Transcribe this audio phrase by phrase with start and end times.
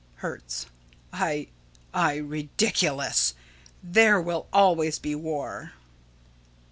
[0.15, 0.65] Hertz:
[1.13, 1.49] I
[1.93, 3.35] I ridiculous!
[3.83, 5.73] There will always be war.